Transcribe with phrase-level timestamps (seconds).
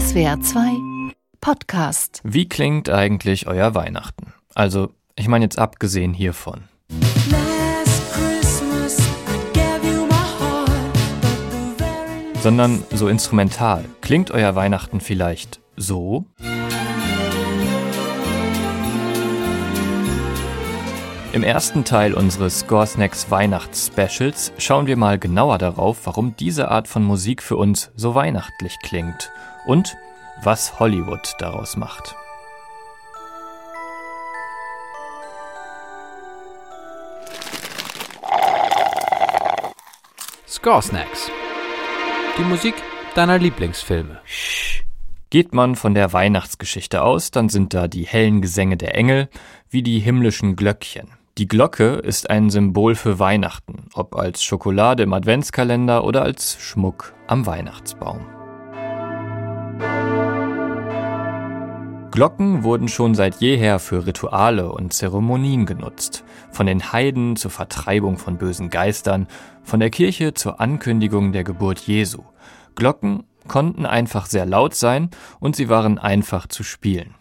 [0.00, 2.22] SWR 2 Podcast.
[2.24, 4.32] Wie klingt eigentlich euer Weihnachten?
[4.54, 6.64] Also, ich meine jetzt abgesehen hiervon.
[12.42, 13.84] Sondern so instrumental.
[14.00, 16.24] Klingt euer Weihnachten vielleicht so?
[21.32, 27.04] Im ersten Teil unseres Scoresnacks Weihnachts-Specials schauen wir mal genauer darauf, warum diese Art von
[27.04, 29.30] Musik für uns so weihnachtlich klingt
[29.64, 29.96] und
[30.42, 32.16] was Hollywood daraus macht.
[40.48, 41.30] Scoresnacks.
[42.38, 42.74] Die Musik
[43.14, 44.20] deiner Lieblingsfilme.
[45.30, 49.28] Geht man von der Weihnachtsgeschichte aus, dann sind da die hellen Gesänge der Engel
[49.68, 51.19] wie die himmlischen Glöckchen.
[51.40, 57.14] Die Glocke ist ein Symbol für Weihnachten, ob als Schokolade im Adventskalender oder als Schmuck
[57.28, 58.26] am Weihnachtsbaum.
[62.10, 68.18] Glocken wurden schon seit jeher für Rituale und Zeremonien genutzt, von den Heiden zur Vertreibung
[68.18, 69.26] von bösen Geistern,
[69.62, 72.22] von der Kirche zur Ankündigung der Geburt Jesu.
[72.74, 77.14] Glocken konnten einfach sehr laut sein und sie waren einfach zu spielen.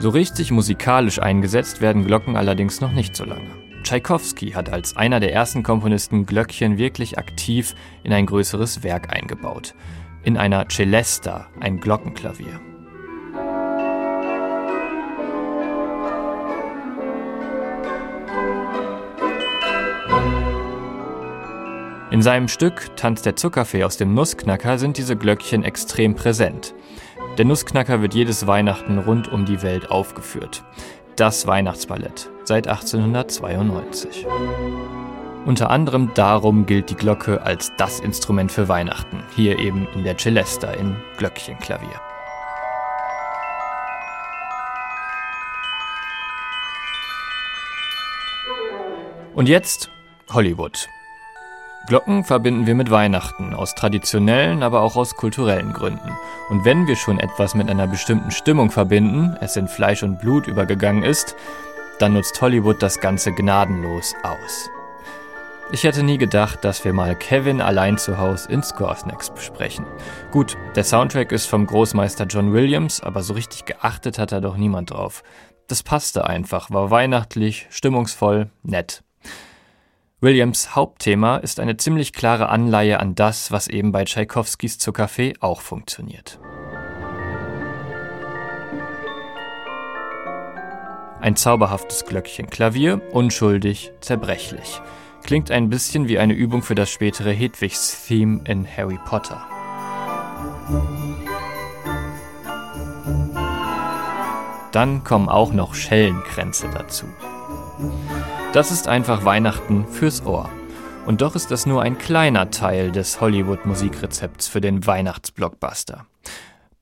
[0.00, 3.50] So richtig musikalisch eingesetzt werden Glocken allerdings noch nicht so lange.
[3.82, 9.74] Tschaikowski hat als einer der ersten Komponisten Glöckchen wirklich aktiv in ein größeres Werk eingebaut.
[10.22, 12.58] In einer Celesta, ein Glockenklavier.
[22.10, 26.74] In seinem Stück Tanz der Zuckerfee aus dem Nussknacker sind diese Glöckchen extrem präsent.
[27.40, 30.62] Der Nussknacker wird jedes Weihnachten rund um die Welt aufgeführt.
[31.16, 34.26] Das Weihnachtsballett seit 1892.
[35.46, 40.18] Unter anderem darum gilt die Glocke als das Instrument für Weihnachten, hier eben in der
[40.18, 41.98] Celesta in Glöckchenklavier.
[49.34, 49.90] Und jetzt
[50.28, 50.90] Hollywood.
[51.86, 56.12] Glocken verbinden wir mit Weihnachten, aus traditionellen, aber auch aus kulturellen Gründen.
[56.48, 60.46] Und wenn wir schon etwas mit einer bestimmten Stimmung verbinden, es in Fleisch und Blut
[60.46, 61.34] übergegangen ist,
[61.98, 64.70] dann nutzt Hollywood das Ganze gnadenlos aus.
[65.72, 69.86] Ich hätte nie gedacht, dass wir mal Kevin allein zu Hause in Scoresnacks besprechen.
[70.32, 74.56] Gut, der Soundtrack ist vom Großmeister John Williams, aber so richtig geachtet hat da doch
[74.56, 75.22] niemand drauf.
[75.68, 79.04] Das passte einfach, war weihnachtlich, stimmungsvoll, nett.
[80.22, 85.62] Williams Hauptthema ist eine ziemlich klare Anleihe an das, was eben bei Tschaikowskis Zuckerfee auch
[85.62, 86.38] funktioniert.
[91.22, 94.82] Ein zauberhaftes Glöckchenklavier, unschuldig, zerbrechlich.
[95.22, 99.46] Klingt ein bisschen wie eine Übung für das spätere Hedwigs-Theme in Harry Potter.
[104.72, 107.06] Dann kommen auch noch Schellenkränze dazu.
[108.52, 110.50] Das ist einfach Weihnachten fürs Ohr.
[111.06, 116.06] Und doch ist das nur ein kleiner Teil des Hollywood-Musikrezepts für den Weihnachtsblockbuster.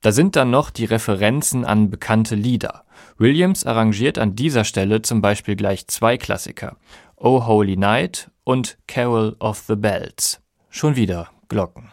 [0.01, 2.85] Da sind dann noch die Referenzen an bekannte Lieder.
[3.19, 6.75] Williams arrangiert an dieser Stelle zum Beispiel gleich zwei Klassiker.
[7.15, 10.41] Oh Holy Night und Carol of the Bells.
[10.71, 11.91] Schon wieder Glocken.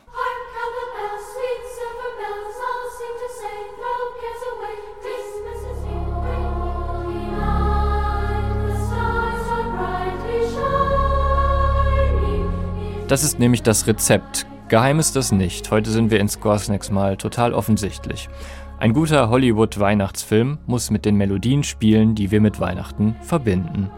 [13.09, 14.47] Das ist nämlich das Rezept.
[14.69, 15.71] Geheim ist das nicht.
[15.71, 18.29] Heute sind wir in Scoresnacks mal total offensichtlich.
[18.81, 23.93] Ein guter Hollywood-Weihnachtsfilm muss mit den Melodien spielen, die wir mit Weihnachten verbinden.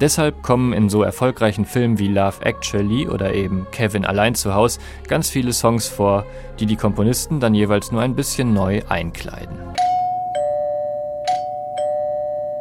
[0.00, 4.78] Deshalb kommen in so erfolgreichen Filmen wie Love Actually oder eben Kevin allein zu Haus
[5.06, 6.24] ganz viele Songs vor,
[6.58, 9.58] die die Komponisten dann jeweils nur ein bisschen neu einkleiden.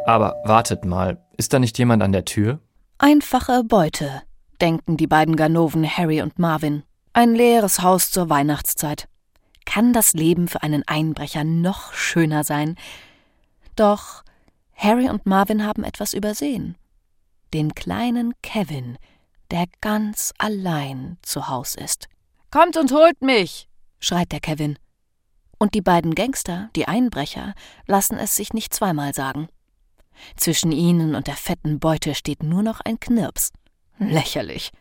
[0.06, 2.60] Aber wartet mal, ist da nicht jemand an der Tür?
[3.00, 4.24] Einfache Beute
[4.64, 6.84] denken die beiden Ganoven Harry und Marvin.
[7.12, 9.10] Ein leeres Haus zur Weihnachtszeit.
[9.66, 12.78] Kann das Leben für einen Einbrecher noch schöner sein?
[13.76, 14.24] Doch
[14.74, 16.78] Harry und Marvin haben etwas übersehen.
[17.54, 18.98] Den kleinen Kevin,
[19.52, 22.08] der ganz allein zu Haus ist.
[22.50, 23.68] Kommt und holt mich,
[24.00, 24.80] schreit der Kevin.
[25.60, 27.54] Und die beiden Gangster, die Einbrecher,
[27.86, 29.50] lassen es sich nicht zweimal sagen.
[30.38, 33.52] Zwischen ihnen und der fetten Beute steht nur noch ein Knirps.
[34.00, 34.72] Lächerlich.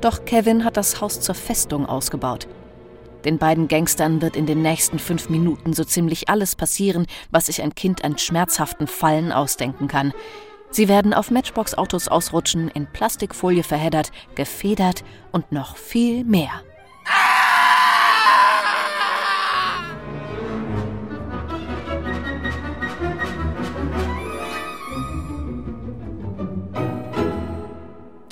[0.00, 2.46] Doch Kevin hat das Haus zur Festung ausgebaut.
[3.24, 7.62] Den beiden Gangstern wird in den nächsten fünf Minuten so ziemlich alles passieren, was sich
[7.62, 10.12] ein Kind an schmerzhaften Fallen ausdenken kann.
[10.70, 16.62] Sie werden auf Matchbox-Autos ausrutschen, in Plastikfolie verheddert, gefedert und noch viel mehr.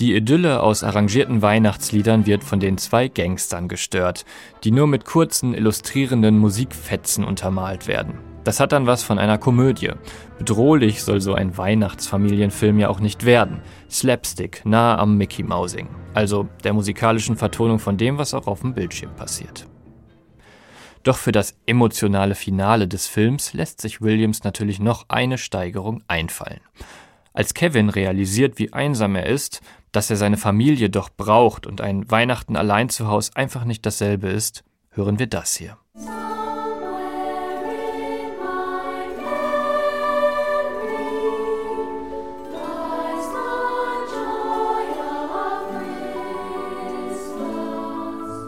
[0.00, 4.25] Die Idylle aus arrangierten Weihnachtsliedern wird von den zwei Gangstern gestört,
[4.64, 8.14] die nur mit kurzen, illustrierenden Musikfetzen untermalt werden.
[8.43, 9.91] Das hat dann was von einer Komödie.
[10.38, 13.61] Bedrohlich soll so ein Weihnachtsfamilienfilm ja auch nicht werden.
[13.91, 15.88] Slapstick, nah am Mickey Mousing.
[16.14, 19.67] Also der musikalischen Vertonung von dem, was auch auf dem Bildschirm passiert.
[21.03, 26.61] Doch für das emotionale Finale des Films lässt sich Williams natürlich noch eine Steigerung einfallen.
[27.32, 29.61] Als Kevin realisiert, wie einsam er ist,
[29.92, 34.28] dass er seine Familie doch braucht und ein Weihnachten allein zu Hause einfach nicht dasselbe
[34.28, 35.76] ist, hören wir das hier.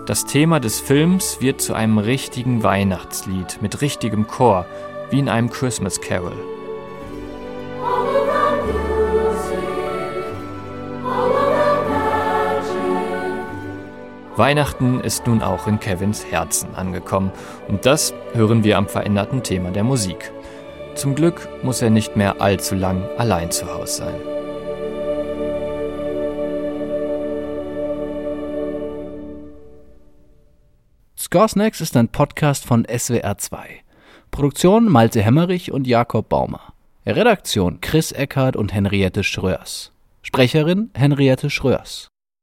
[0.07, 4.67] Das Thema des Films wird zu einem richtigen Weihnachtslied mit richtigem Chor,
[5.11, 6.62] wie in einem Christmas Carol.
[14.37, 17.33] Weihnachten ist nun auch in Kevins Herzen angekommen
[17.69, 20.33] und das hören wir am veränderten Thema der Musik.
[20.95, 24.15] Zum Glück muss er nicht mehr allzu lang allein zu Hause sein.
[31.19, 33.57] Scoresnacks ist ein Podcast von SWR2.
[34.31, 36.73] Produktion Malte Hemmerich und Jakob Baumer.
[37.07, 39.93] Redaktion Chris Eckhardt und Henriette Schröers.
[40.23, 42.12] Sprecherin Henriette Schröers.